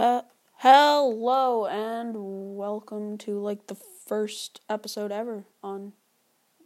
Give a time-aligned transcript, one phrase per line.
[0.00, 0.20] He-
[0.54, 5.92] hello and welcome to like the first episode ever on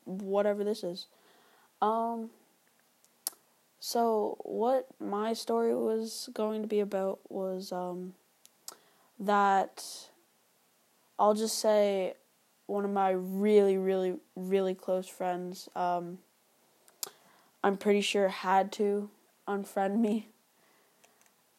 [0.05, 1.09] whatever this is.
[1.83, 2.31] Um
[3.81, 8.15] so what my story was going to be about was um
[9.19, 9.85] that
[11.19, 12.15] I'll just say
[12.67, 16.19] one of my really really really close friends um
[17.65, 19.11] I'm pretty sure had to
[19.49, 20.29] unfriend me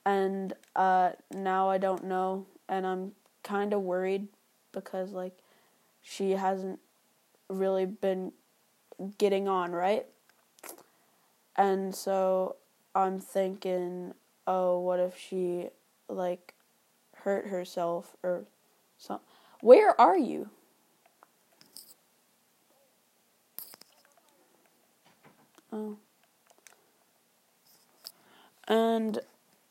[0.05, 4.27] and uh, now I don't know, and I'm kind of worried
[4.71, 5.37] because like
[6.01, 6.79] she hasn't
[7.49, 8.31] really been
[9.17, 10.05] getting on right,
[11.55, 12.57] and so
[12.93, 14.13] I'm thinking,
[14.47, 15.69] oh, what if she
[16.07, 16.53] like
[17.17, 18.45] hurt herself or
[18.97, 19.19] some?
[19.61, 20.49] Where are you?
[25.71, 25.97] Oh.
[28.67, 29.19] And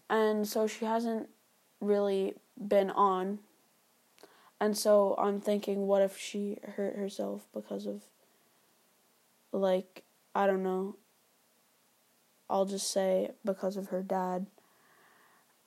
[0.08, 1.28] and so she hasn't
[1.80, 3.40] really been on.
[4.60, 8.02] And so I'm thinking, what if she hurt herself because of,
[9.52, 10.96] like, I don't know.
[12.48, 14.46] I'll just say because of her dad.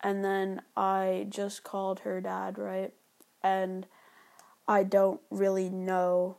[0.02, 2.94] And then I just called her dad, right?
[3.44, 3.88] And
[4.67, 6.38] I don't really know.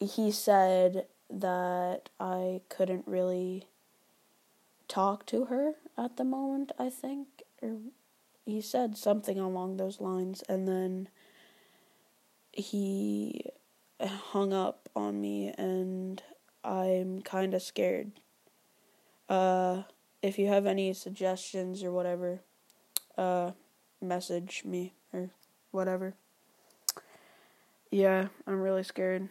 [0.00, 3.66] He said that I couldn't really
[4.88, 7.28] talk to her at the moment, I think.
[7.62, 7.76] Or
[8.44, 11.08] he said something along those lines, and then
[12.52, 13.44] he
[14.00, 16.22] hung up on me, and
[16.64, 18.12] I'm kind of scared.
[19.28, 19.82] Uh,
[20.22, 22.40] if you have any suggestions or whatever,
[23.16, 23.52] uh,
[24.00, 25.30] message me or
[25.70, 26.14] whatever.
[27.90, 29.28] Yeah, I'm really scared.